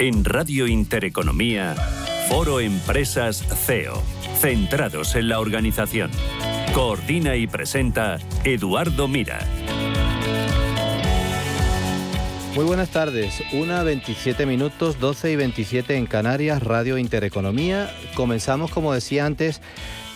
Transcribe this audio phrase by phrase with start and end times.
[0.00, 1.74] En Radio Intereconomía,
[2.30, 4.02] Foro Empresas CEO,
[4.38, 6.10] centrados en la organización.
[6.72, 9.40] Coordina y presenta Eduardo Mira.
[12.54, 17.94] Muy buenas tardes, una 27 minutos, 12 y 27 en Canarias, Radio Intereconomía.
[18.14, 19.60] Comenzamos, como decía antes,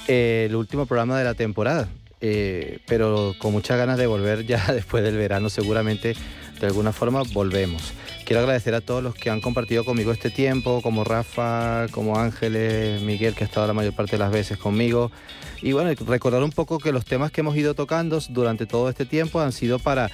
[0.09, 1.91] el último programa de la temporada,
[2.23, 6.15] eh, pero con muchas ganas de volver ya después del verano, seguramente
[6.65, 7.93] de alguna forma volvemos.
[8.25, 13.03] Quiero agradecer a todos los que han compartido conmigo este tiempo, como Rafa, como Ángeles,
[13.03, 15.11] Miguel, que ha estado la mayor parte de las veces conmigo.
[15.61, 19.05] Y bueno, recordar un poco que los temas que hemos ido tocando durante todo este
[19.05, 20.11] tiempo han sido para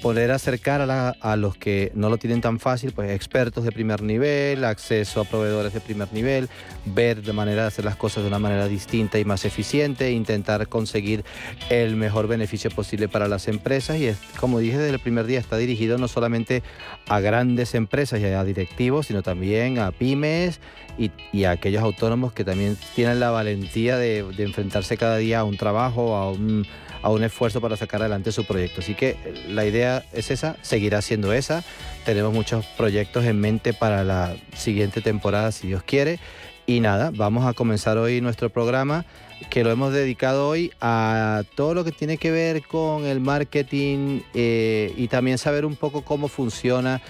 [0.00, 4.64] poder acercar a, los que no lo tienen tan fácil, pues expertos de primer nivel,
[4.64, 6.48] acceso a proveedores de primer nivel,
[6.86, 10.68] ver de manera de hacer las cosas de una manera distinta y más eficiente, intentar
[10.68, 11.24] conseguir
[11.68, 13.98] el mejor beneficio posible para las empresas.
[13.98, 16.62] Y es, como dije desde el primer día está dirigido no solamente
[17.08, 20.60] a grandes empresas y a directivos, sino también a pymes
[20.98, 25.56] y, a aquellos autónomos que también tienen la valentía de enfrentarse cada día a un
[25.56, 26.66] trabajo, a un
[27.02, 28.80] a un esfuerzo para sacar adelante su proyecto.
[28.80, 31.64] Así que eh, la idea es esa, seguirá siendo esa.
[32.04, 36.18] Tenemos muchos proyectos en mente para la siguiente temporada, si Dios quiere.
[36.64, 39.04] Y nada, vamos a comenzar hoy nuestro programa
[39.50, 44.20] que lo hemos dedicado hoy a todo lo que tiene que ver con el marketing
[44.34, 47.02] eh, y también saber un poco cómo funciona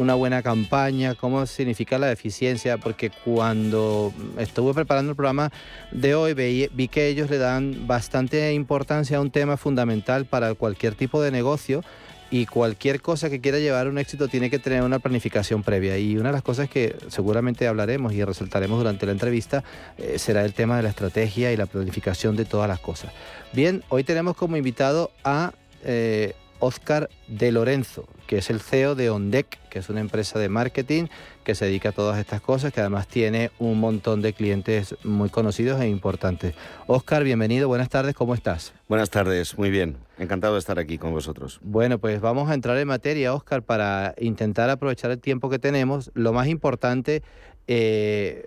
[0.00, 5.52] una buena campaña, cómo significa la eficiencia, porque cuando estuve preparando el programa
[5.92, 10.94] de hoy vi, que ellos le dan bastante importancia a un tema fundamental para cualquier
[10.94, 11.84] tipo de negocio
[12.30, 15.98] y cualquier cosa que quiera llevar un éxito tiene que tener una planificación previa.
[15.98, 19.64] Y una de las cosas que seguramente hablaremos y resaltaremos durante la entrevista
[19.98, 23.12] eh, será el tema de la estrategia y la planificación de todas las cosas.
[23.52, 25.52] Bien, hoy tenemos como invitado a
[25.84, 30.48] eh, Oscar de Lorenzo, que es el CEO de ONDEC, que es una empresa de
[30.48, 31.06] marketing
[31.44, 35.30] que se dedica a todas estas cosas, que además tiene un montón de clientes muy
[35.30, 36.54] conocidos e importantes.
[36.86, 38.72] Oscar, bienvenido, buenas tardes, ¿cómo estás?
[38.88, 41.60] Buenas tardes, muy bien, encantado de estar aquí con vosotros.
[41.62, 46.10] Bueno, pues vamos a entrar en materia, Oscar, para intentar aprovechar el tiempo que tenemos.
[46.14, 47.22] Lo más importante
[47.66, 48.46] eh,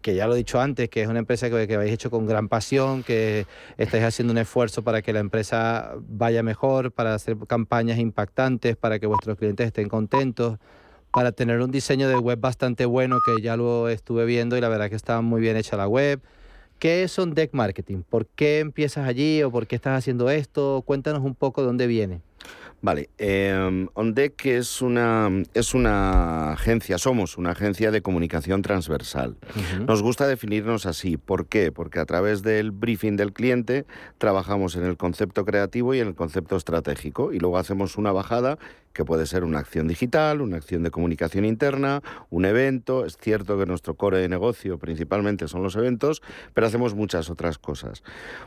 [0.00, 2.48] que ya lo he dicho antes, que es una empresa que, habéis hecho con gran
[2.48, 7.98] pasión, que estáis haciendo un esfuerzo para que la empresa vaya mejor, para hacer campañas
[7.98, 10.58] impactantes, para que vuestros clientes estén contentos,
[11.12, 14.68] para tener un diseño de web bastante bueno, que ya lo estuve viendo y la
[14.68, 16.20] verdad que está muy bien hecha la web.
[16.78, 18.02] ¿Qué es un deck marketing?
[18.02, 20.82] ¿Por qué empiezas allí o por qué estás haciendo esto?
[20.84, 22.20] Cuéntanos un poco de dónde viene.
[22.84, 29.38] Vale, eh, OnDeck es una, es una agencia, somos una agencia de comunicación transversal.
[29.86, 31.16] Nos gusta definirnos así.
[31.16, 31.72] ¿Por qué?
[31.72, 33.86] Porque a través del briefing del cliente
[34.18, 38.58] trabajamos en el concepto creativo y en el concepto estratégico y luego hacemos una bajada
[38.94, 43.04] que puede ser una acción digital, una acción de comunicación interna, un evento.
[43.04, 46.22] Es cierto que nuestro core de negocio principalmente son los eventos,
[46.54, 48.02] pero hacemos muchas otras cosas.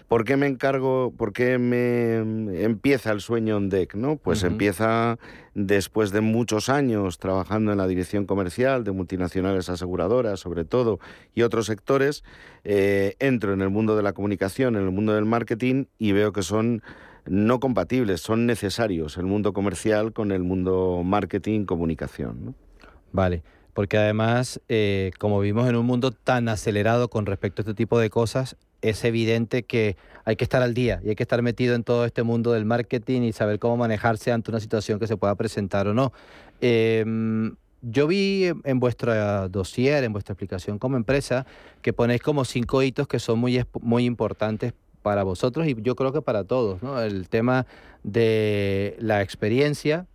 [0.07, 2.15] ¿Por qué me encargo, por qué me
[2.63, 3.93] empieza el sueño on deck?
[3.93, 4.15] ¿no?
[4.15, 5.19] Pues empieza
[5.53, 10.99] después de muchos años trabajando en la dirección comercial de multinacionales aseguradoras, sobre todo,
[11.35, 12.23] y otros sectores.
[12.63, 16.31] Eh, entro en el mundo de la comunicación, en el mundo del marketing y veo
[16.31, 16.81] que son
[17.29, 22.55] no compatibles, son necesarios el mundo comercial con el mundo marketing, comunicación.
[23.11, 23.43] Vale,
[23.73, 27.99] porque además, eh, como vivimos en un mundo tan acelerado con respecto a este tipo
[27.99, 31.75] de cosas, es evidente que hay que estar al día y hay que estar metido
[31.75, 35.17] en todo este mundo del marketing y saber cómo manejarse ante una situación que se
[35.17, 36.11] pueda presentar o no.
[36.61, 41.45] Em, yo vi en vuestra dossier, en vuestra explicación como empresa,
[41.81, 44.73] que ponéis como cinco hitos que son muy, muy importantes
[45.07, 47.01] para vosotros y yo creo que para todos, ¿no?
[47.01, 47.65] El tema
[48.03, 50.05] de la experiencia,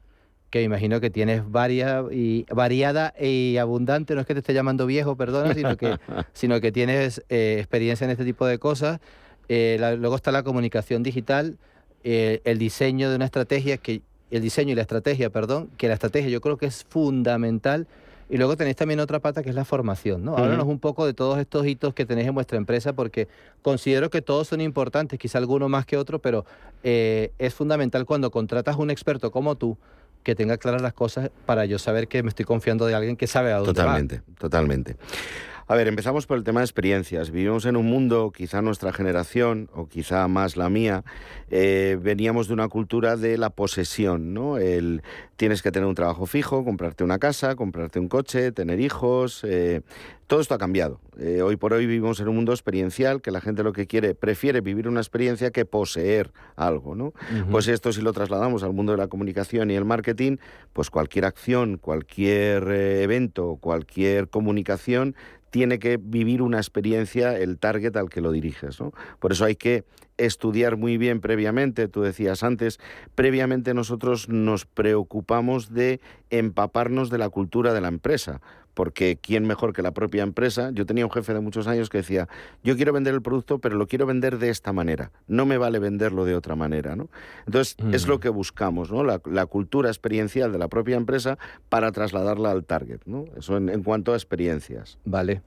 [0.51, 4.85] que imagino que tienes varia y, variada y abundante, no es que te esté llamando
[4.85, 5.97] viejo, perdona, sino que,
[6.35, 9.01] sino que tienes eh, experiencia en este tipo de cosas.
[9.49, 11.57] Eh, luego está la comunicación digital,
[12.05, 15.95] eh, el diseño de una estrategia, que el diseño y la estrategia, perdón, que la
[15.95, 17.87] estrategia yo creo que es fundamental
[18.29, 20.37] y luego tenéis también otra pata que es la formación, ¿no?
[20.37, 23.29] Háblanos un poco de todos estos hitos que tenéis en vuestra empresa, porque
[23.63, 26.45] considero que todos son importantes, quizá alguno más que otro, pero
[26.83, 29.77] eh, es fundamental cuando contratas un experto como tú,
[30.23, 33.27] que tenga claras las cosas para yo saber que me estoy confiando de alguien que
[33.27, 34.97] sabe a dónde Totalmente, totalmente.
[35.73, 37.31] A ver, empezamos por el tema de experiencias.
[37.31, 41.03] Vivimos en un mundo, quizá nuestra generación, o quizá más la mía,
[41.51, 44.59] eh, veníamos de una cultura de la posesión, ¿no?
[44.59, 45.01] El,
[45.37, 49.45] tienes que tener un trabajo fijo, comprarte una casa, comprarte un coche, tener hijos.
[49.45, 49.81] Eh,
[50.27, 51.01] todo esto ha cambiado.
[51.19, 54.15] Eh, hoy por hoy vivimos en un mundo experiencial que la gente lo que quiere,
[54.15, 57.15] prefiere vivir una experiencia que poseer algo, ¿no?
[57.51, 60.37] Pues esto si lo trasladamos al mundo de la comunicación y el marketing,
[60.73, 65.17] pues cualquier acción, cualquier evento, cualquier comunicación
[65.53, 68.81] tiene que vivir una experiencia el target al que lo diriges.
[68.81, 68.93] ¿no?
[69.21, 69.85] Por eso hay que
[70.17, 72.81] estudiar muy bien previamente, tú decías antes,
[73.15, 76.01] previamente nosotros nos preocupamos de
[76.31, 78.41] empaparnos de la cultura de la empresa
[78.75, 80.71] porque quién mejor que la propia empresa.
[80.73, 82.29] Yo tenía un jefe de muchos años que decía,
[82.63, 85.79] yo quiero vender el producto, pero lo quiero vender de esta manera, no me vale
[85.79, 86.97] venderlo de otra manera.
[86.97, 87.09] ¿no?
[87.47, 89.05] Entonces, es lo que buscamos, ¿no?
[89.05, 91.37] La, cultura experiencial de la propia empresa
[91.69, 93.01] para trasladarla al target.
[93.07, 93.25] ¿no?
[93.37, 94.99] Eso en, en cuanto a experiencias.
[95.05, 95.43] Vale.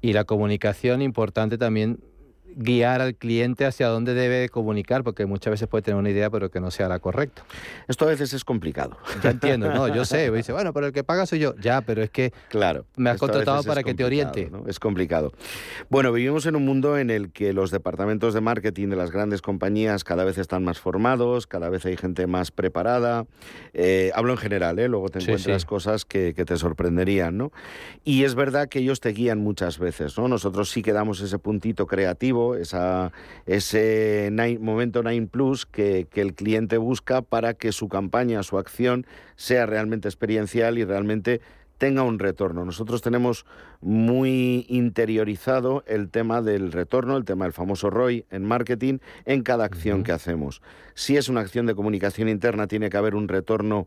[0.00, 1.98] Y la comunicación importante también
[2.56, 6.50] guiar al cliente hacia dónde debe comunicar, porque muchas veces puede tener una idea, pero
[6.50, 7.44] que no sea la correcta.
[7.88, 8.96] Esto a veces es complicado.
[9.22, 10.30] Ya entiendo, no, yo sé.
[10.30, 11.54] Dice, bueno, pero el que paga soy yo.
[11.56, 14.50] Ya, pero es que claro, me has contratado para que te oriente.
[14.66, 15.32] Es complicado.
[15.88, 19.42] Bueno, vivimos en un mundo en el que los departamentos de marketing de las grandes
[19.42, 23.26] compañías cada vez están más formados, cada vez hay gente más preparada.
[23.72, 24.88] Eh, hablo en general, ¿eh?
[24.88, 27.52] luego te encuentras cosas que, que, te sorprenderían, ¿no?
[28.04, 30.28] Y es verdad que ellos te guían muchas veces, ¿no?
[30.28, 33.12] Nosotros sí que damos ese puntito creativo esa,
[33.46, 39.06] ese momento 9 Plus que, el cliente busca para que su campaña, su acción
[39.36, 41.40] sea realmente experiencial y realmente
[41.78, 42.64] tenga un retorno.
[42.66, 43.46] Nosotros tenemos
[43.80, 49.64] muy interiorizado el tema del retorno, el tema del famoso ROI en marketing en cada
[49.64, 50.60] acción que hacemos.
[50.94, 53.86] Si es una acción de comunicación interna, tiene que haber un retorno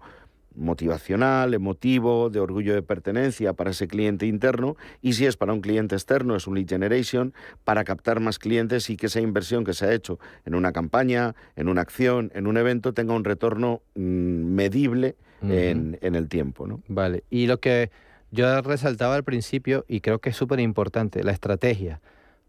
[0.55, 5.61] motivacional, emotivo, de orgullo de pertenencia para ese cliente interno y si es para un
[5.61, 7.33] cliente externo es un lead generation
[7.63, 11.35] para captar más clientes y que esa inversión que se ha hecho en una campaña,
[11.55, 16.67] en una acción, en un evento tenga un retorno mm, medible en, en, el tiempo.
[16.67, 16.81] ¿no?
[16.87, 17.91] Vale, y lo que
[18.31, 22.01] yo resaltaba al principio y creo que es súper importante, la estrategia,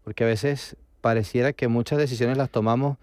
[0.03, 2.97] porque a veces pareciera que muchas decisiones las tomamos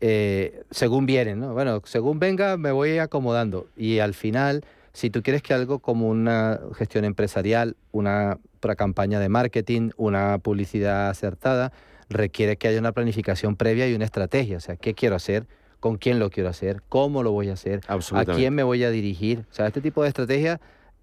[0.00, 1.52] eh, según vienen, ¿no?
[1.54, 6.08] Bueno, según venga me voy acomodando y al final, si tú quieres que algo como
[6.08, 8.38] una gestión empresarial, una,
[8.76, 11.72] campaña de marketing, una publicidad acertada,
[12.08, 15.46] requiere que haya una planificación previa y una estrategia, o sea, ¿qué quiero hacer?
[15.80, 16.82] ¿Con quién lo quiero hacer?
[16.88, 17.80] ¿Cómo lo voy a hacer?
[17.86, 19.46] ¿A quién me voy a dirigir?
[19.50, 20.60] O sea, este tipo de estrategia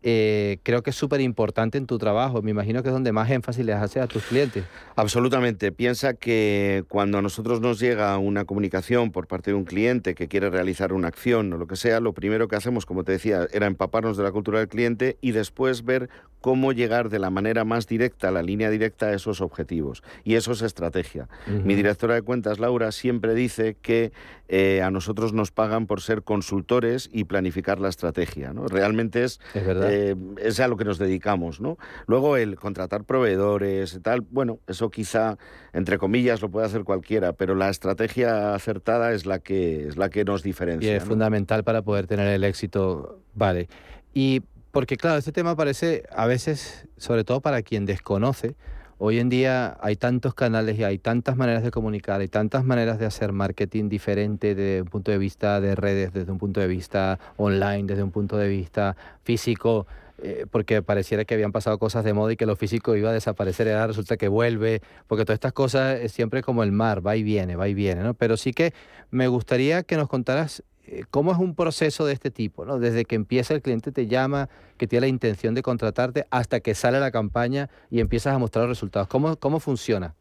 [0.08, 2.44] eh, creo que es súper importante en tu trabajo.
[2.44, 4.64] Me imagino que es donde más énfasis les haces a tus clientes.
[4.96, 5.72] Absolutamente.
[5.72, 10.28] Piensa que cuando a nosotros nos llega una comunicación por parte de un cliente que
[10.28, 13.48] quiere realizar una acción o lo que sea, lo primero que hacemos, como te decía,
[13.52, 16.08] era empaparnos de la cultura del cliente y después ver
[16.40, 20.04] cómo llegar de la manera más directa, la línea directa a esos objetivos.
[20.24, 21.28] Y eso es estrategia.
[21.48, 24.12] Mi directora de cuentas, Laura, siempre dice que
[24.48, 28.54] eh, a nosotros nos pagan por ser consultores y planificar la estrategia.
[28.54, 28.68] ¿no?
[28.68, 29.95] Realmente es, eh,
[30.38, 31.62] es, a lo que nos dedicamos.
[31.62, 31.78] ¿no?
[32.08, 35.38] Luego el contratar proveedores y tal, bueno, eso quizá,
[35.74, 40.10] entre comillas, lo puede hacer cualquiera, pero la estrategia acertada es la que, es la
[40.10, 40.92] que nos diferencia.
[40.92, 43.20] Y es fundamental para poder tener el éxito.
[43.34, 43.68] Vale.
[44.14, 48.56] Y porque claro, este tema parece a veces, sobre todo para quien desconoce,
[48.98, 53.00] hoy en día hay tantos canales y hay tantas maneras de comunicar, hay tantas maneras
[53.00, 56.68] de hacer marketing diferente desde un punto de vista de redes, desde un punto de
[56.68, 59.88] vista online, desde un punto de vista físico.
[60.24, 63.14] Eh, porque pareciera que habían pasado cosas de moda y que lo físico iba a
[63.14, 67.06] desaparecer, y ahora resulta que vuelve, porque todas estas cosas es siempre como el mar,
[67.06, 68.14] va y viene, va y viene, ¿no?
[68.14, 68.74] Pero sí que
[69.12, 70.64] me gustaría que nos contaras
[71.10, 72.66] ¿Cómo es un proceso de este tipo?
[72.66, 72.80] ¿no?
[72.80, 76.76] Desde que empieza el cliente te llama, que tiene la intención de contratarte, hasta que
[76.76, 79.08] sale la campaña y empiezas a mostrar los resultados.
[79.08, 80.16] ¿Cómo, cómo funciona?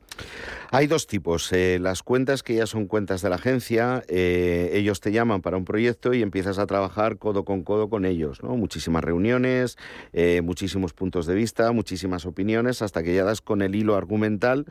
[0.70, 1.52] Hay dos tipos.
[1.52, 5.56] Eh, las cuentas que ya son cuentas de la agencia, eh, ellos te llaman para
[5.56, 8.42] un proyecto y empiezas a trabajar codo con codo con ellos.
[8.42, 8.56] ¿no?
[8.56, 9.76] Muchísimas reuniones,
[10.42, 14.66] muchísimos puntos de vista, muchísimas opiniones, hasta que ya das con el hilo argumental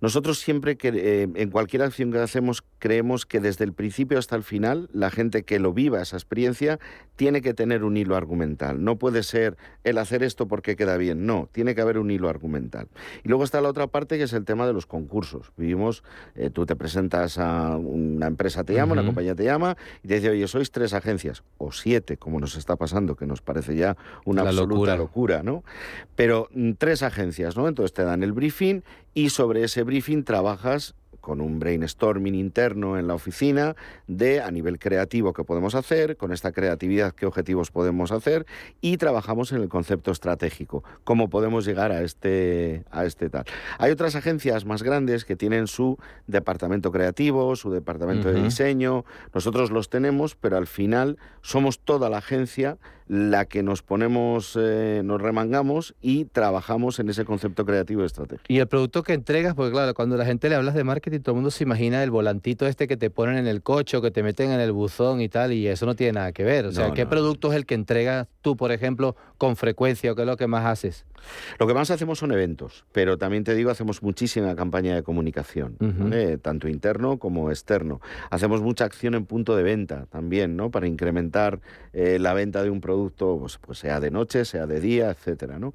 [0.00, 4.36] nosotros siempre que eh, en cualquier acción que hacemos creemos que desde el principio hasta
[4.36, 6.78] el final la gente que lo viva esa experiencia
[7.16, 8.84] tiene que tener un hilo argumental.
[8.84, 12.28] No puede ser el hacer esto porque queda bien, no, tiene que haber un hilo
[12.28, 12.86] argumental.
[13.24, 15.52] Y luego está la otra parte que es el tema de los concursos.
[15.56, 16.04] Vivimos,
[16.36, 20.14] eh, tú te presentas a una empresa, te llama, una compañía te llama y te
[20.14, 23.96] dice, oye, sois tres agencias o siete, como nos está pasando, que nos parece ya
[24.24, 24.96] una absoluta locura.
[24.96, 25.64] locura, ¿no?
[26.14, 27.66] Pero mm, tres agencias, ¿no?
[27.66, 28.82] Entonces te dan el briefing
[29.18, 33.74] y sobre ese briefing trabajas con un brainstorming interno en la oficina
[34.06, 38.46] de a nivel creativo qué podemos hacer, con esta creatividad qué objetivos podemos hacer
[38.80, 43.44] y trabajamos en el concepto estratégico, cómo podemos llegar a este, a este tal.
[43.78, 45.98] Hay otras agencias más grandes que tienen su
[46.28, 52.18] departamento creativo, su departamento de diseño, nosotros los tenemos, pero al final somos toda la
[52.18, 58.44] agencia la que nos ponemos, eh, nos remangamos y trabajamos en ese concepto creativo estratégico.
[58.48, 61.32] Y el producto que entregas, porque claro, cuando la gente le hablas de marketing, todo
[61.32, 64.10] el mundo se imagina el volantito este que te ponen en el coche o que
[64.10, 66.66] te meten en el buzón y tal, y eso no tiene nada que ver.
[66.66, 70.22] O sea, ¿qué producto es el que entregas tú, por ejemplo, con frecuencia o qué
[70.22, 71.06] es lo que más haces?
[71.58, 75.76] Lo que más hacemos son eventos, pero también te digo, hacemos muchísima campaña de comunicación,
[76.42, 78.00] tanto interno como externo.
[78.30, 80.70] Hacemos mucha acción en punto de venta también, ¿no?
[80.70, 81.60] Para incrementar
[81.92, 85.58] eh, la venta de un producto, pues, pues, sea de noche, sea de día, etcétera,
[85.58, 85.72] ¿no?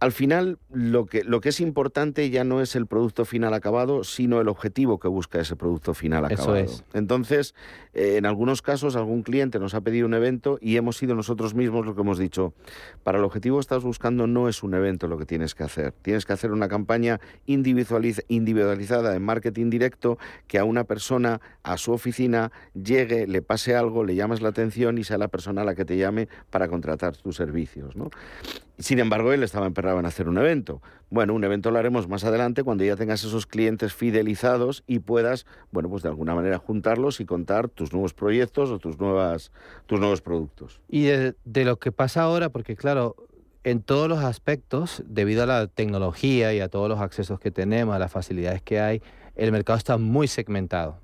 [0.00, 4.04] Al final lo que, lo que es importante ya no es el producto final acabado,
[4.04, 6.56] sino el objetivo que busca ese producto final acabado.
[6.56, 6.84] Eso es.
[6.94, 7.54] Entonces,
[7.94, 11.54] eh, en algunos casos, algún cliente nos ha pedido un evento y hemos sido nosotros
[11.54, 12.54] mismos lo que hemos dicho.
[13.02, 15.92] Para el objetivo que estás buscando no es un evento lo que tienes que hacer.
[16.02, 21.92] Tienes que hacer una campaña individualizada en marketing directo que a una persona, a su
[21.92, 25.74] oficina, llegue, le pase algo, le llames la atención y sea la persona a la
[25.74, 27.96] que te llame para contratar tus servicios.
[27.96, 28.10] ¿no?
[28.78, 30.80] Sin embargo, él estaba emperrado en hacer un evento.
[31.10, 35.46] Bueno, un evento lo haremos más adelante cuando ya tengas esos clientes fidelizados y puedas,
[35.72, 39.50] bueno, pues de alguna manera juntarlos y contar tus nuevos proyectos o tus, nuevas,
[39.86, 40.80] tus nuevos productos.
[40.88, 43.16] Y de, de lo que pasa ahora, porque claro,
[43.64, 47.96] en todos los aspectos, debido a la tecnología y a todos los accesos que tenemos,
[47.96, 49.02] a las facilidades que hay,
[49.34, 51.00] el mercado está muy segmentado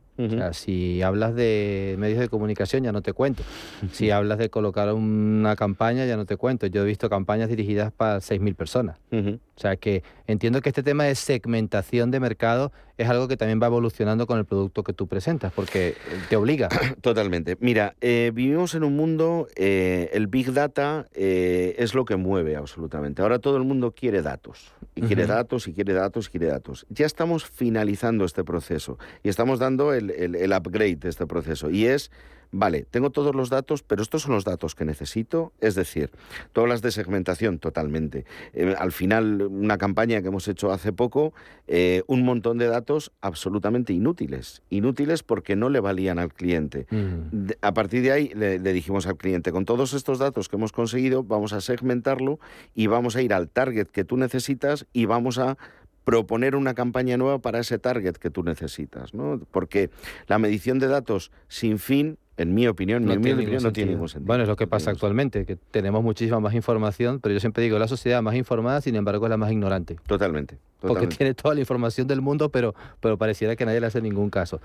[0.53, 3.43] si hablas de medios de comunicación, ya no te cuento.
[3.93, 6.67] Si hablas de colocar una campaña, ya no te cuento.
[6.67, 8.99] Yo he visto campañas dirigidas para 6.000 personas.
[9.13, 13.61] O sea que entiendo que este tema de segmentación de mercado es algo que también
[13.61, 15.95] va evolucionando con el producto que tú presentas, porque
[16.29, 16.69] te obliga.
[17.01, 17.57] Totalmente.
[17.61, 22.57] Mira, eh, vivimos en un mundo, eh, el Big Data eh, es lo que mueve
[22.57, 23.23] absolutamente.
[23.23, 26.87] Ahora todo el mundo quiere datos, y quiere datos, y quiere datos, y quiere datos.
[26.89, 31.87] Ya estamos finalizando este proceso y estamos dando el, el upgrade de este proceso, y
[31.87, 32.11] es
[32.55, 35.53] vale, tengo todos los datos, pero estos son los datos que necesito.
[35.61, 36.11] Es decir,
[36.53, 38.25] tú hablas de segmentación totalmente.
[38.53, 41.35] Eh, al final, una campaña que hemos hecho hace poco,
[41.67, 44.63] eh, un montón de datos absolutamente inútiles.
[44.71, 46.87] Inútiles porque no le valían al cliente.
[46.91, 47.51] Mm.
[47.61, 51.25] a partir de ahí le, dijimos al cliente, con todos estos datos que hemos conseguido,
[51.25, 52.39] vamos a segmentarlo
[52.75, 55.59] y vamos a ir al target que tú necesitas y vamos a
[56.05, 59.41] proponer una campaña nueva para ese target que tú necesitas, ¿no?
[59.51, 59.91] Porque
[60.27, 64.07] la medición de datos sin fin en mi opinión, no, tiene, ningún sentido.
[64.23, 67.79] Bueno, es lo que pasa actualmente, que tenemos muchísima más información, pero yo siempre digo,
[67.79, 69.97] la sociedad más informada, sin embargo, es la más ignorante.
[70.07, 70.59] Totalmente.
[70.81, 74.31] Porque tiene toda la información del mundo, pero, pero pareciera que nadie le hace ningún
[74.31, 74.61] caso.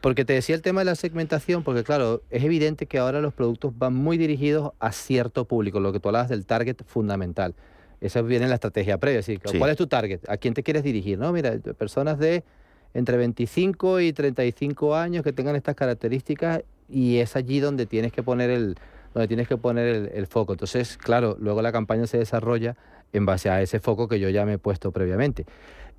[0.00, 3.32] Porque te decía el tema de la segmentación, porque claro, es evidente que ahora los
[3.32, 7.54] productos van muy dirigidos a cierto público, lo que tú hablabas del target fundamental.
[8.04, 10.20] Esa viene en la estrategia previa, así, ¿cuál es tu target?
[10.28, 11.18] ¿A quién te quieres dirigir?
[11.18, 12.44] No, mira, personas de
[12.92, 18.22] entre 25 y 35 años que tengan estas características y es allí donde tienes que
[18.22, 18.76] poner el,
[19.14, 20.52] donde tienes que poner el, foco.
[20.52, 22.76] Entonces, claro, luego la campaña se desarrolla
[23.14, 25.46] en base a ese foco que yo ya me he puesto previamente.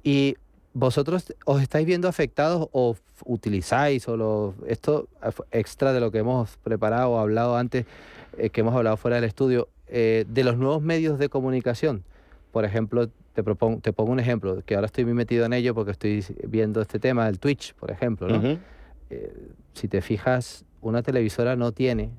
[0.04, 0.38] Y
[0.74, 2.96] vosotros os estáis viendo afectados o
[3.26, 5.08] utilizáis o lo, esto
[5.50, 7.88] extra de lo que hemos preparado o hablado antes,
[8.38, 12.04] eh, que hemos hablado fuera del estudio, eh, de los nuevos medios de comunicación.
[12.52, 15.76] Por ejemplo, te, propongo, te pongo un ejemplo, que ahora estoy muy metido en ello
[15.76, 18.28] porque estoy viendo este tema, el Twitch, por ejemplo.
[18.28, 18.58] ¿no?
[19.10, 19.34] Eh,
[19.74, 22.12] si te fijas, una televisora no tiene,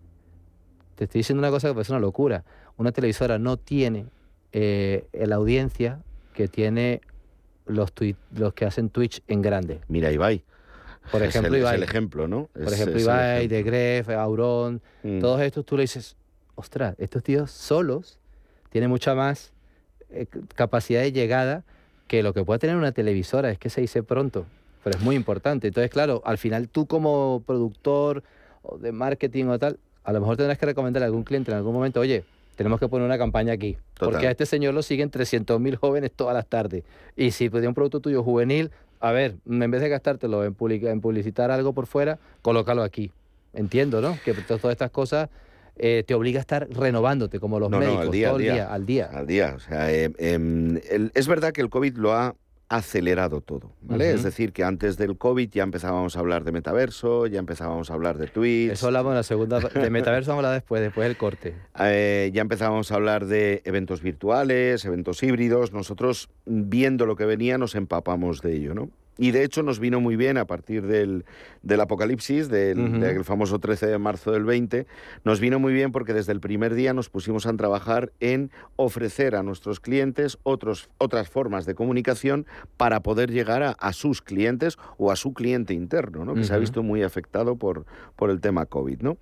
[0.94, 2.44] te estoy diciendo una cosa que parece una locura,
[2.76, 4.06] una televisora no tiene
[4.52, 6.00] eh, la audiencia
[6.34, 7.00] que tiene
[7.66, 7.92] los,
[8.34, 9.80] los que hacen Twitch en grande.
[9.88, 10.44] Mira, Ibai.
[11.10, 11.76] Por ejemplo, es el, Ibai.
[11.76, 12.48] el ejemplo, ¿no?
[12.52, 15.20] Por ejemplo, Ibai, De Gref, Auron, mm.
[15.20, 16.16] todos estos tú le dices,
[16.56, 18.18] ostras, estos tíos solos
[18.70, 19.52] tienen mucha más
[20.10, 21.64] eh, capacidad de llegada
[22.08, 24.46] que lo que puede tener una televisora, es que se dice pronto,
[24.82, 25.68] pero es muy importante.
[25.68, 28.22] Entonces, claro, al final tú como productor
[28.62, 31.56] o de marketing o tal, a lo mejor tendrás que recomendar a algún cliente en
[31.56, 33.76] algún momento, oye, tenemos que poner una campaña aquí.
[33.98, 36.84] Porque a este señor lo siguen 300.000 jóvenes todas las tardes.
[37.16, 38.70] Y si pedía un producto tuyo juvenil,
[39.00, 43.10] a ver, en vez de gastártelo en, en publicitar algo por fuera, colócalo aquí.
[43.52, 44.18] Entiendo, ¿no?
[44.24, 45.28] Que todas estas cosas
[45.78, 48.86] eh, te obliga a estar renovándote como los médicos, al día, todo el día, al
[48.86, 49.10] día.
[49.12, 49.54] Al día.
[49.56, 50.78] O sea, eh, em,
[51.14, 52.34] es verdad que el COVID lo ha
[52.68, 54.12] acelerado todo, ¿vale?
[54.12, 57.94] Es decir, que antes del COVID ya empezábamos a hablar de metaverso, ya empezábamos a
[57.94, 58.72] hablar de tweets.
[58.72, 61.54] Eso hablamos en la segunda, de metaverso vamos a hablar después, después del corte.
[61.78, 65.72] Eh, ya empezábamos a hablar de eventos virtuales, eventos híbridos.
[65.72, 68.90] Nosotros, viendo lo que venía, nos empapamos de ello, ¿no?
[69.18, 71.24] Y de hecho nos vino muy bien a partir del,
[71.62, 74.86] del apocalipsis, del, famoso 13 de marzo del 20,
[75.24, 79.34] nos vino muy bien porque desde el primer día nos pusimos a trabajar en ofrecer
[79.34, 82.46] a nuestros clientes otros, otras formas de comunicación
[82.76, 86.34] para poder llegar a, sus clientes o a su cliente interno, ¿no?
[86.34, 89.00] que se ha visto muy afectado por, por el tema COVID.
[89.00, 89.16] ¿no?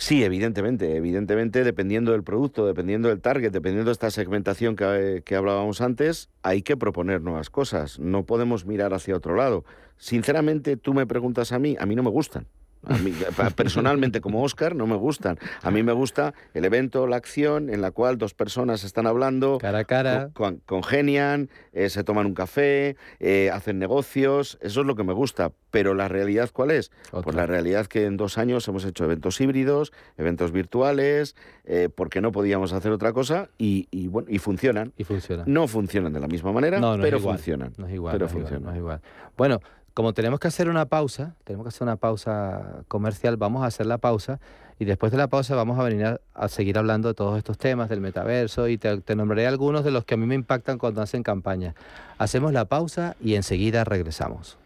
[0.00, 5.34] Sí, evidentemente, evidentemente, dependiendo del producto, dependiendo del target, dependiendo de esta segmentación que, que,
[5.34, 7.98] hablábamos antes, hay que proponer nuevas cosas.
[7.98, 9.64] No podemos mirar hacia otro lado.
[9.96, 12.46] Sinceramente, tú me preguntas a mí, a mí no me gustan.
[12.86, 13.12] A mí,
[13.56, 15.38] personalmente, como Oscar, no me gustan.
[15.62, 19.58] A mí me gusta el evento, la acción, en la cual dos personas están hablando,
[19.58, 20.30] cara a cara,
[20.66, 24.58] congenian, eh, se toman un café, eh, hacen negocios.
[24.60, 25.52] Eso es lo que me gusta.
[25.70, 26.90] Pero la realidad, ¿cuál es?
[27.10, 32.20] Pues la realidad que en dos años hemos hecho eventos híbridos, eventos virtuales, eh, porque
[32.20, 34.92] no podíamos hacer otra cosa y, bueno, y funcionan.
[34.96, 35.44] Y funcionan.
[35.46, 37.72] No funcionan de la misma manera, pero funcionan.
[37.76, 38.12] No es igual.
[38.12, 38.62] Pero funcionan.
[38.62, 39.00] no es igual.
[39.36, 39.60] Bueno,
[39.98, 43.84] como tenemos que hacer una pausa, tenemos que hacer una pausa comercial, vamos a hacer
[43.84, 44.38] la pausa
[44.78, 47.88] y después de la pausa vamos a venir a, seguir hablando de todos estos temas
[47.88, 51.24] del metaverso y te, nombraré algunos de los que a mí me impactan cuando hacen
[51.24, 51.74] campaña.
[52.16, 54.56] Hacemos la pausa y enseguida regresamos.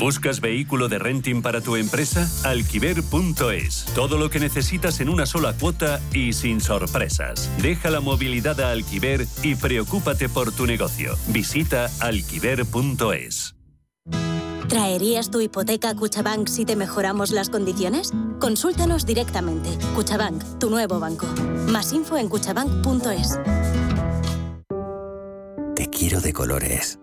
[0.00, 2.28] ¿Buscas vehículo de renting para tu empresa?
[2.44, 3.84] Alquiver.es.
[3.94, 7.48] Todo lo que necesitas en una sola cuota y sin sorpresas.
[7.62, 11.14] Deja la movilidad a Alquiver y preocúpate por tu negocio.
[11.28, 13.54] Visita alquiver.es.
[14.68, 18.12] ¿Traerías tu hipoteca a Cuchabank si te mejoramos las condiciones?
[18.38, 19.70] Consúltanos directamente.
[19.94, 21.26] Cuchabank, tu nuevo banco.
[21.68, 23.38] Más info en cuchabank.es.
[25.74, 26.98] Te quiero de colores.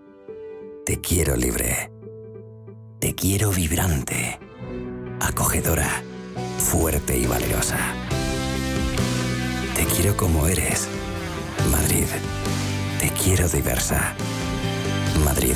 [0.86, 1.92] Te quiero libre.
[3.00, 4.40] Te quiero vibrante.
[5.20, 6.04] Acogedora.
[6.60, 7.80] Fuerte y valerosa.
[9.76, 10.88] Te quiero como eres.
[11.72, 12.06] Madrid.
[13.00, 14.14] Te quiero diversa.
[15.24, 15.56] Madrid.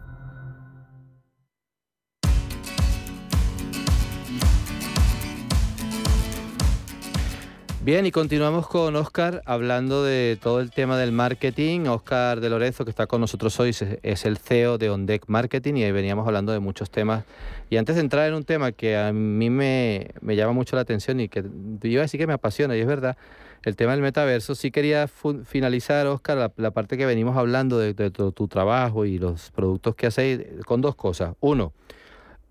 [7.83, 11.87] Bien, y continuamos con Oscar hablando de todo el tema del marketing.
[11.87, 13.71] Oscar de Lorenzo, que está con nosotros hoy,
[14.03, 17.25] es el CEO de OnDeck Marketing y ahí veníamos hablando de muchos temas.
[17.71, 21.19] Y antes de entrar en un tema que a mí me, llama mucho la atención
[21.21, 23.17] y que yo iba a decir que me apasiona, y es verdad,
[23.63, 28.47] el tema del metaverso, sí quería finalizar, Oscar, la, parte que venimos hablando de, tu,
[28.47, 31.33] trabajo y los productos que hacéis con dos cosas.
[31.39, 31.73] Uno,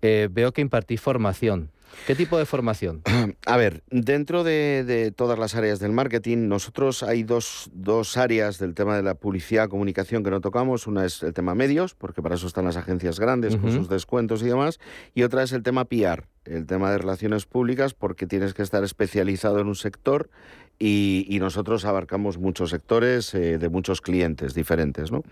[0.01, 1.69] eh, veo que impartís formación.
[2.07, 3.01] ¿Qué tipo de formación?
[3.45, 8.73] A ver, dentro de, todas las áreas del marketing, nosotros hay dos, dos, áreas del
[8.73, 10.87] tema de la publicidad, comunicación que no tocamos.
[10.87, 14.41] Una es el tema medios, porque para eso están las agencias grandes con sus descuentos
[14.41, 14.79] y demás.
[15.13, 18.83] Y otra es el tema PR, el tema de relaciones públicas, porque tienes que estar
[18.83, 20.29] especializado en un sector
[20.79, 25.11] y, nosotros abarcamos muchos sectores eh, de muchos clientes diferentes.
[25.11, 25.23] ¿no?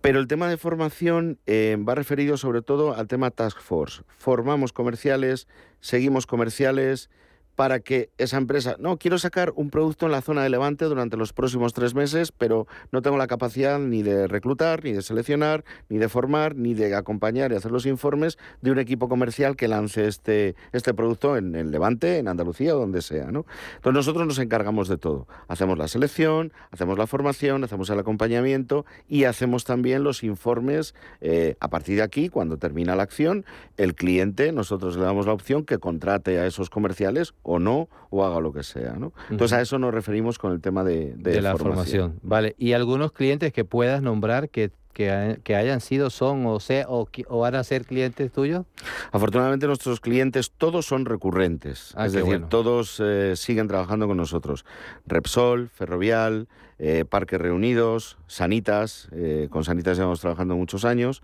[0.00, 4.02] Pero el tema de formación eh, va referido sobre todo al tema Task Force.
[4.16, 5.48] Formamos comerciales,
[5.80, 7.10] seguimos comerciales,
[7.56, 11.16] para que esa empresa, no, quiero sacar un producto en la zona de Levante durante
[11.16, 15.64] los próximos tres meses, pero no tengo la capacidad ni de reclutar, ni de seleccionar,
[15.88, 19.68] ni de formar, ni de acompañar y hacer los informes de un equipo comercial que
[19.68, 23.30] lance este, este producto en, Levante, en Andalucía o donde sea.
[23.30, 23.44] ¿no?
[23.76, 25.26] Entonces nosotros nos encargamos de todo.
[25.48, 31.56] Hacemos la selección, hacemos la formación, hacemos el acompañamiento y hacemos también los informes eh,
[31.60, 33.44] a partir de aquí, cuando termina la acción,
[33.76, 38.24] el cliente, nosotros le damos la opción que contrate a esos comerciales o no, o
[38.24, 38.94] haga lo que sea.
[38.94, 39.12] ¿no?
[39.30, 42.18] Entonces a eso nos referimos con el tema de, de, la formación.
[42.22, 47.08] Vale, y algunos clientes que puedas nombrar que que, hayan sido, son o, sea, o,
[47.38, 48.66] van a ser clientes tuyos?
[49.12, 54.64] Afortunadamente nuestros clientes todos son recurrentes, ah, es decir, todos eh, siguen trabajando con nosotros.
[55.06, 56.48] Repsol, Ferrovial,
[56.78, 61.22] eh, Parques Reunidos, Sanitas, eh, con Sanitas llevamos trabajando muchos años,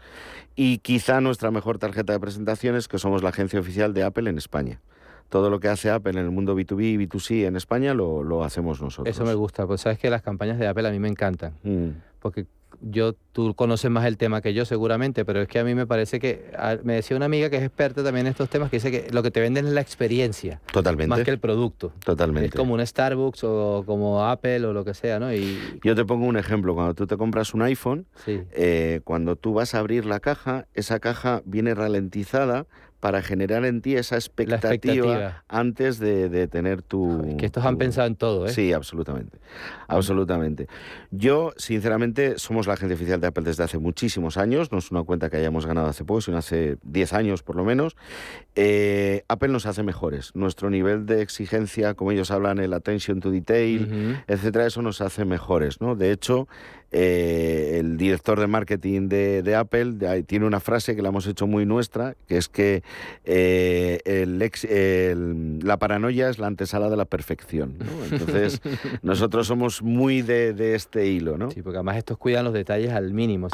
[0.54, 4.30] y quizá nuestra mejor tarjeta de presentación es que somos la agencia oficial de Apple
[4.30, 4.80] en España
[5.28, 8.44] todo lo que hace Apple en el mundo B2B y B2C en España lo, lo,
[8.44, 9.14] hacemos nosotros.
[9.14, 11.90] Eso me gusta, pues sabes que las campañas de Apple a mí me encantan, mm.
[12.20, 12.46] porque
[12.80, 15.86] yo tú conoces más el tema que yo seguramente, pero es que a mí me
[15.86, 16.50] parece que
[16.84, 19.22] me decía una amiga que es experta también en estos temas que dice que lo
[19.22, 21.92] que te venden es la experiencia, totalmente, más que el producto.
[22.04, 22.48] Totalmente.
[22.48, 25.32] Es como un Starbucks o como Apple o lo que sea, ¿no?
[25.32, 26.74] Y yo te pongo un ejemplo.
[26.74, 30.98] Cuando tú te compras un iPhone, eh, cuando tú vas a abrir la caja, esa
[31.00, 32.66] caja viene ralentizada
[33.00, 37.36] para generar en ti esa expectativa, antes de, tener tu...
[37.38, 38.50] que estos han pensado en todo, ¿eh?
[38.50, 39.38] Sí, absolutamente.
[39.88, 40.66] Absolutamente.
[41.10, 44.72] Yo, sinceramente, somos la agencia oficial de Apple desde hace muchísimos años.
[44.72, 47.64] No es una cuenta que hayamos ganado hace poco, sino hace 10 años por lo
[47.64, 47.96] menos.
[48.54, 50.32] Eh, Apple nos hace mejores.
[50.34, 55.24] Nuestro nivel de exigencia, como ellos hablan, el attention to detail, etcétera, eso nos hace
[55.24, 55.94] mejores, ¿no?
[55.94, 56.48] De hecho,
[56.92, 61.66] eh, el director de marketing de, Apple tiene una frase que la hemos hecho muy
[61.66, 62.82] nuestra, que es que
[63.24, 67.74] eh, el, la paranoia es la antesala de la perfección.
[68.10, 68.60] Entonces,
[69.02, 71.38] nosotros somos muy de, este hilo.
[71.38, 71.50] ¿no?
[71.50, 73.48] Sí, porque además estos cuidan los detalles al mínimo.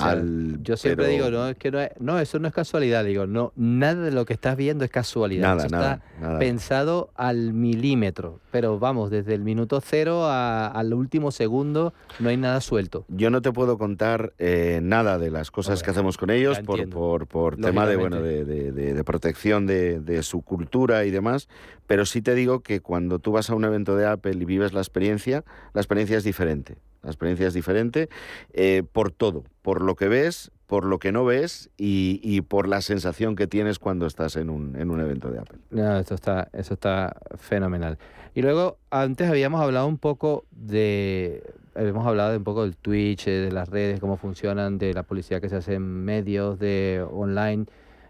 [0.62, 3.04] yo siempre digo, no, es que no, eso no es casualidad.
[3.04, 5.56] Digo, no, nada de lo que estás viendo es casualidad.
[5.70, 8.40] Nada, está pensado al milímetro.
[8.50, 13.42] Pero vamos, desde el minuto cero al último segundo no hay nada suelto yo no
[13.42, 17.56] te puedo contar eh, nada de las cosas que hacemos con ellos por, por, por
[17.56, 21.48] tema de, bueno, de, de, protección de, su cultura y demás,
[21.86, 24.72] pero sí te digo que cuando tú vas a un evento de Apple y vives
[24.72, 26.76] la experiencia, la experiencia es diferente.
[27.02, 28.08] La experiencia es diferente
[28.52, 32.80] eh, por todo, por lo que ves, por lo que no ves y, por la
[32.80, 35.58] sensación que tienes cuando estás en un, en un evento de Apple.
[35.70, 37.98] No, eso está, eso está fenomenal.
[38.34, 41.42] Y luego, antes habíamos hablado un poco de,
[41.74, 45.42] hemos hablado un poco del Twitch, eh, de las redes, cómo funcionan, de la publicidad
[45.42, 47.66] que se hace en medios, de online.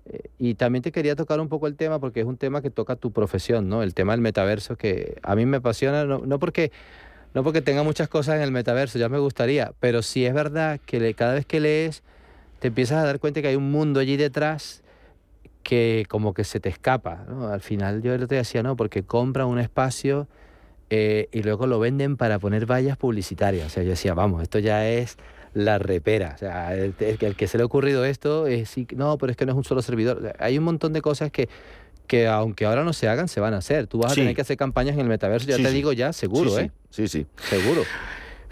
[0.07, 2.71] Eh, y también te quería tocar un poco el tema porque es un tema que
[2.71, 3.83] toca tu profesión, ¿no?
[3.83, 6.71] El tema del metaverso que a mí me apasiona, no, no porque
[7.35, 10.79] no porque tenga muchas cosas en el metaverso, ya me gustaría, pero sí es verdad
[10.87, 12.05] que cada vez que lees
[12.63, 14.85] te empiezas a dar cuenta que hay un mundo allí detrás
[15.65, 17.25] que como que se te escapa.
[17.29, 17.49] ¿no?
[17.49, 20.29] Al final yo te decía, no, porque compran un espacio
[20.89, 23.67] eh, y luego lo venden para poner vallas publicitarias.
[23.67, 25.17] O sea, yo decía, vamos, esto ya es
[25.55, 26.35] la repera.
[26.37, 29.51] O sea, el, que se le ha ocurrido esto es, no, pero es que no
[29.51, 30.37] es un solo servidor.
[30.39, 31.49] Hay un montón de cosas que
[32.07, 33.87] que aunque ahora no se hagan, se van a hacer.
[33.87, 36.59] Tú vas a tener que hacer campañas en el metaverso, ya te digo ya, seguro,
[36.59, 36.71] ¿eh?
[36.91, 37.27] Sí, sí.
[37.49, 37.83] Seguro.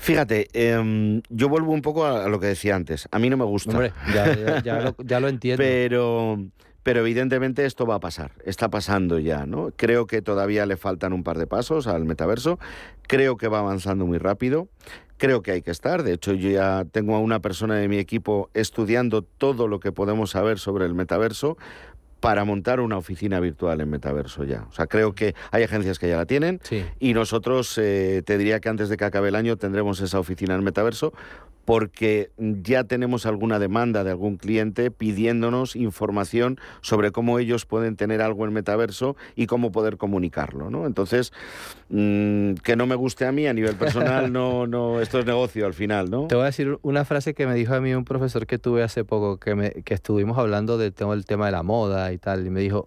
[0.01, 3.07] Fíjate, em, yo vuelvo un poco a, lo que decía antes.
[3.11, 3.73] A mí no me gusta.
[3.73, 3.93] Hombre,
[4.65, 5.63] ya, lo, entiendo.
[5.63, 6.39] Pero,
[6.83, 8.33] pero evidentemente esto va a pasar.
[8.47, 9.73] Está pasando ya, ¿no?
[9.77, 12.59] Creo que todavía le faltan un par de pasos al metaverso.
[13.07, 14.69] Creo que va avanzando muy rápido.
[15.19, 16.03] Creo que hay que estar.
[16.03, 19.93] De hecho, yo ya tengo a una persona de mi equipo estudiando todo lo que
[19.93, 21.59] podemos saber sobre el metaverso
[22.21, 24.67] para montar una oficina virtual en metaverso ya.
[24.69, 26.61] O sea, creo que hay agencias que ya la tienen
[26.99, 30.55] y nosotros eh, te diría que antes de que acabe el año tendremos esa oficina
[30.55, 31.13] en metaverso
[31.71, 38.23] porque ya tenemos alguna demanda de algún cliente pidiéndonos información sobre cómo ellos pueden tener
[38.23, 40.85] algo en metaverso y cómo poder comunicarlo, ¿no?
[40.85, 41.33] Entonces,
[41.89, 45.65] mm, que no me guste a mí a nivel personal, no, no, esto es negocio
[45.65, 46.27] al final, ¿no?
[46.27, 48.83] Te voy a decir una frase que me dijo a mí un profesor que tuve
[48.83, 52.59] hace poco, que, que estuvimos hablando del tema de la moda y tal, y me
[52.59, 52.87] dijo,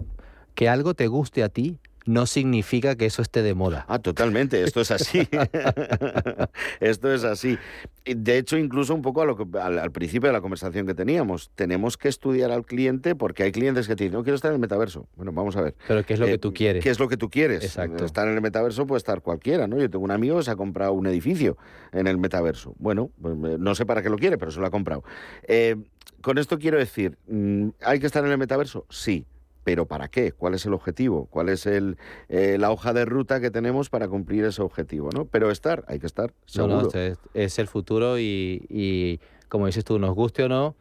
[0.55, 3.85] que algo te guste a ti no significa que eso esté de moda.
[3.87, 5.27] Ah, totalmente, esto es así.
[6.79, 7.57] esto es así.
[8.05, 11.51] De hecho, incluso un poco a lo que, al, principio de la conversación que teníamos,
[11.55, 14.55] tenemos que estudiar al cliente porque hay clientes que te dicen, no quiero estar en
[14.55, 15.07] el metaverso.
[15.15, 15.75] Bueno, vamos a ver.
[15.87, 16.83] Pero ¿qué es lo que eh, tú quieres?
[16.83, 17.63] ¿Qué es lo que tú quieres?
[17.63, 18.05] Exacto.
[18.05, 19.79] Estar en el metaverso puede estar cualquiera, ¿no?
[19.79, 21.57] Yo tengo un amigo que se ha comprado un edificio
[21.91, 22.75] en el metaverso.
[22.77, 25.03] Bueno, pues, eh, no sé para qué lo quiere, pero se lo ha comprado.
[25.47, 25.77] Eh,
[26.21, 28.85] con esto quiero decir, mm, ¿hay que estar en el metaverso?
[28.89, 29.25] Sí
[29.63, 30.31] pero ¿para qué?
[30.31, 31.27] ¿Cuál es el objetivo?
[31.29, 31.97] ¿Cuál es el,
[32.29, 35.09] eh, la hoja de ruta que tenemos para cumplir ese objetivo?
[35.13, 35.25] ¿no?
[35.25, 36.89] Pero estar, hay que estar, seguro.
[37.33, 40.75] es, el futuro y, como dices tú, nos guste o no,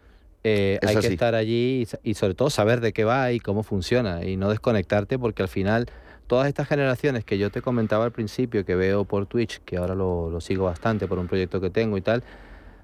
[0.44, 4.24] eh, hay que estar allí y, sobre todo saber de qué va y cómo funciona
[4.24, 5.86] y no desconectarte porque al final
[6.26, 9.94] todas estas generaciones que yo te comentaba al principio, que veo por Twitch, que ahora
[9.94, 12.24] lo, sigo bastante por un proyecto que tengo y tal,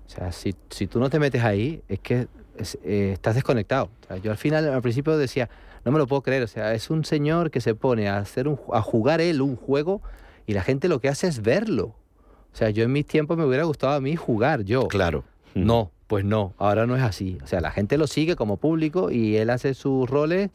[0.06, 2.28] o sea, si, si tú no te metes ahí, es que
[2.82, 3.90] eh, estás desconectado.
[4.22, 5.48] yo al final, al principio decía,
[5.88, 6.42] no me lo puedo creer.
[6.42, 9.57] O sea, es un señor que se pone a, hacer un, a jugar él un
[9.57, 10.03] juego
[10.46, 11.94] y la gente lo que hace es verlo.
[12.53, 14.87] O sea, yo en mis tiempos me hubiera gustado a mí jugar yo.
[14.88, 15.24] Claro.
[15.55, 17.38] No, pues no, ahora no es así.
[17.42, 20.51] O sea, la gente lo sigue como público y él hace sus roles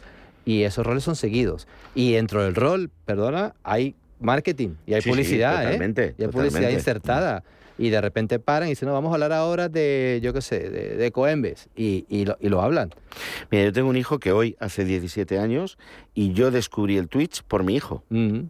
[0.45, 1.67] y esos roles son seguidos.
[1.95, 6.15] Y dentro del rol, perdona, hay marketing y hay Sí, sí, publicidad, totalmente, ¿eh?
[6.15, 7.43] Y hay publicidad insertada.
[7.77, 10.69] Y de repente paran y dicen, no, vamos a hablar ahora de, yo qué sé,
[10.69, 11.69] de, de Coembes.
[11.75, 12.91] Y, y, lo, y lo hablan.
[13.51, 15.77] Mira, yo tengo un hijo que hoy hace 17 años
[16.13, 18.03] y yo descubrí el Twitch por mi hijo.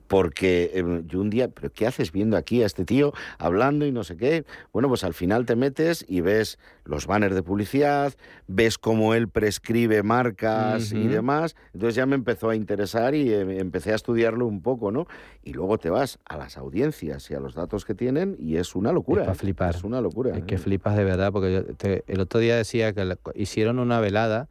[0.07, 3.91] Porque eh, yo un día, ¿pero qué haces viendo aquí a este tío hablando y
[3.91, 4.45] no sé qué?
[4.71, 8.13] Bueno, pues al final te metes y ves los banners de publicidad,
[8.47, 11.55] ves cómo él prescribe marcas y demás.
[11.73, 15.07] Entonces ya me empezó a interesar y eh, empecé a estudiarlo un poco, ¿no?
[15.43, 18.75] Y luego te vas a las audiencias y a los datos que tienen y es
[18.75, 19.22] una locura.
[19.31, 19.39] Es ¿eh?
[19.39, 19.75] flipar.
[19.75, 20.37] Es una locura.
[20.37, 20.57] Es que ¿eh?
[20.57, 24.47] flipas de verdad, porque yo te- el otro día decía que la- hicieron una velada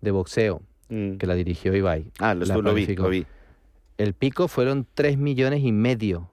[0.00, 1.16] de boxeo Mm.
[1.16, 2.10] que la dirigió Ibai.
[2.18, 3.24] Ah, lo, lo vi, lo vi.
[3.98, 6.30] El pico fueron 3 millones y medio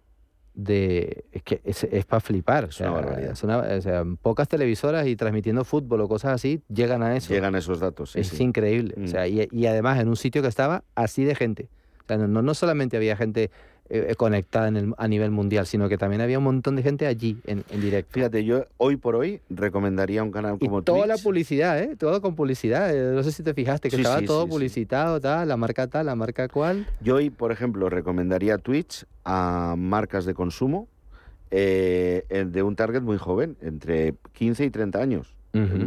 [0.54, 1.24] de...
[1.32, 2.66] Es que es, para flipar.
[2.66, 3.32] O Es una barbaridad.
[3.32, 7.34] es una- o sea, pocas televisoras y transmitiendo fútbol o cosas así llegan a eso.
[7.34, 8.12] Llegan esos datos.
[8.14, 8.44] sí, es sí.
[8.44, 8.96] increíble.
[8.98, 9.04] Mm.
[9.06, 11.70] O sea, y, y además en un sitio que estaba así de gente.
[12.04, 13.52] O sea, no, no solamente había gente
[13.90, 17.08] eh, conectada en el- a nivel mundial, sino que también había un montón de gente
[17.08, 18.12] allí en, en directo.
[18.14, 21.96] Fíjate, yo hoy por hoy recomendaría un canal Y como toda la publicidad, ¿eh?
[21.98, 22.94] Todo con publicidad.
[22.96, 25.58] Eh, No sé si te fijaste que Sí, estaba sí, todo sí, publicitado, tal, la
[25.58, 26.86] marca tal, la marca cual.
[27.02, 30.88] Yo hoy, por ejemplo, recomendaría Twitch a marcas de consumo
[31.52, 35.36] eh, eh, de un target muy joven, entre 15 y 30 años.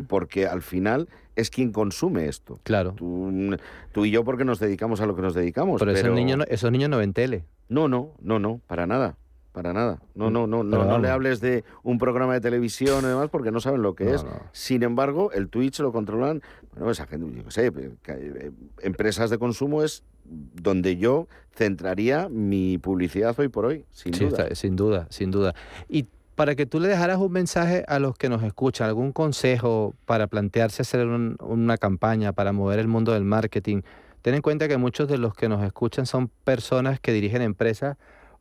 [0.09, 2.59] Porque al final es quien consume esto.
[2.65, 2.93] Claro.
[2.93, 3.57] Tú,
[3.93, 5.79] tú y yo porque nos dedicamos a lo que nos dedicamos.
[5.81, 7.45] Pero, Pero, esos, niños no, esos niños no ven tele.
[7.69, 9.17] No, no, no, no, para nada.
[9.53, 10.01] Para nada.
[10.15, 13.51] No, no, no, no, no le hables de un programa de televisión y demás porque
[13.51, 14.25] no saben lo que No, es.
[14.25, 14.31] no.
[14.53, 16.41] Sin embargo, el Twitch lo controlan,
[16.75, 22.29] bueno, esa gente, yo qué sé, eh, eh, empresas de consumo es donde yo centraría
[22.31, 24.43] mi publicidad hoy por hoy, sin Sí, duda.
[24.45, 25.55] está- sin duda, sin duda.
[25.87, 29.95] Y para que tú le dejaras un mensaje a los que nos escuchan, algún consejo
[30.07, 33.83] para plantearse hacer un- una campaña para mover el mundo del marketing,
[34.23, 37.97] ten en cuenta que muchos de los que nos escuchan son personas que dirigen empresas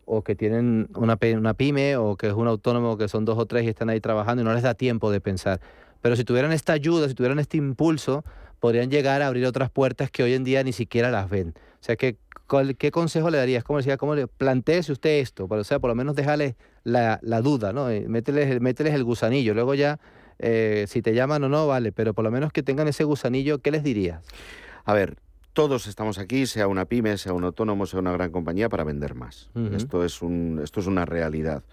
[0.06, 3.46] o que tienen una, una pyme o que es un autónomo que son dos o
[3.46, 5.60] tres y están ahí trabajando y no les da tiempo de pensar.
[6.02, 8.24] Pero si tuvieran esta ayuda, si tuvieran este impulso,
[8.60, 11.54] podrían llegar a abrir otras puertas que hoy en día ni siquiera las ven.
[11.56, 12.18] O sea, ¿qué,
[12.52, 13.64] cuál- qué consejo le darías?
[13.64, 13.96] ¿Cómo decía?
[13.96, 15.48] ¿Cómo le planteese usted esto?
[15.48, 17.90] Pero, o sea, por lo menos déjale la, la duda, ¿no?
[17.90, 19.54] Eh, Mételes, el- mételes el gusanillo.
[19.54, 20.00] Luego ya,
[20.38, 21.94] eh, si te llaman o no, vale.
[21.94, 24.26] Pero por lo menos que tengan ese gusanillo, ¿qué les dirías?
[24.84, 25.16] A ver,
[25.54, 29.16] todos estamos aquí, sea una pyme, sea un autónomo, sea una gran compañía, para vender
[29.16, 29.50] más.
[29.76, 31.64] Esto, es un, esto es una realidad.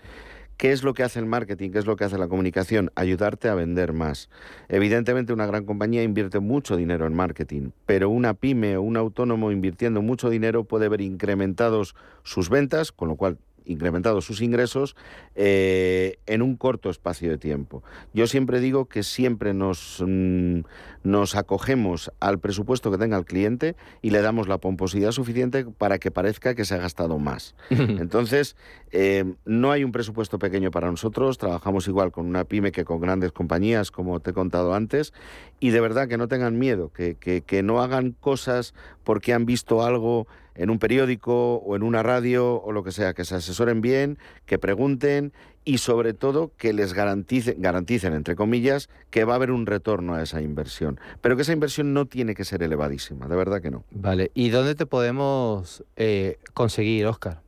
[0.58, 1.70] ¿Qué es lo que hace el marketing?
[1.70, 2.90] ¿Qué es lo que hace la comunicación?
[2.96, 4.28] Ayudarte a vender más.
[4.68, 9.52] Evidentemente una gran compañía invierte mucho dinero en marketing, pero una pyme o un autónomo
[9.52, 11.94] invirtiendo mucho dinero puede ver incrementados
[12.24, 14.96] sus ventas, con lo cual incrementados sus ingresos
[15.36, 17.82] eh, en un corto espacio de tiempo.
[18.12, 20.60] Yo siempre digo que siempre nos, mm,
[21.04, 25.98] nos acogemos al presupuesto que tenga el cliente y le damos la pomposidad suficiente para
[25.98, 27.54] que parezca que se ha gastado más.
[27.70, 28.56] Entonces,
[28.90, 33.00] eh, no hay un presupuesto pequeño para nosotros, trabajamos igual con una pyme que con
[33.00, 35.12] grandes compañías, como te he contado antes,
[35.60, 39.46] y de verdad que no tengan miedo, que, que- que no hagan cosas porque han
[39.46, 40.26] visto algo
[40.58, 44.18] en un periódico o en una radio o lo que sea, que se asesoren bien,
[44.44, 45.32] que pregunten
[45.64, 50.14] y sobre todo que les garanticen, garanticen, entre comillas, que va a haber un retorno
[50.14, 50.98] a esa inversión.
[51.20, 53.84] Pero que esa inversión no tiene que ser elevadísima, de verdad que no.
[53.90, 54.30] Vale.
[54.34, 57.40] ¿Y dónde te podemos eh, conseguir, Oscar?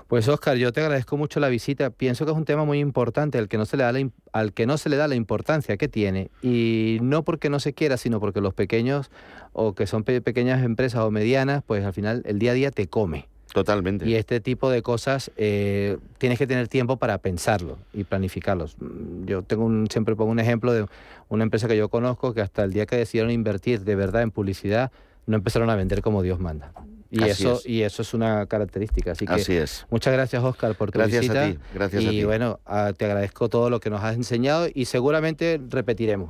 [0.07, 1.89] Pues Oscar, yo te agradezco mucho la visita.
[1.91, 4.53] Pienso que es un tema muy importante al que no se le da la, al
[4.53, 6.31] que no se le da la importancia que tiene.
[6.41, 9.11] Y no porque no se quiera, sino porque los pequeños
[9.53, 12.71] o que son pe- pequeñas empresas o medianas, pues al final el día a día
[12.71, 13.27] te come.
[13.53, 14.05] Totalmente.
[14.07, 18.75] Y este tipo de cosas eh, tienes que tener tiempo para pensarlo y planificarlos.
[18.79, 20.85] Mm, Yo tengo un, siempre pongo un ejemplo de
[21.29, 24.31] una empresa que yo conozco que hasta el día que decidieron invertir de verdad en
[24.31, 24.91] publicidad,
[25.25, 26.71] no empezaron a vender como Dios manda.
[27.09, 27.65] Y, Así eso, es.
[27.65, 29.13] y eso es una característica.
[29.13, 29.85] Así que Así es.
[29.89, 31.45] muchas gracias, Oscar, por tu Gracias visita.
[31.45, 32.23] a ti, gracias y a ti.
[32.25, 36.25] bueno, ah, te agradezco todo lo que nos has enseñado y seguramente repetiremos.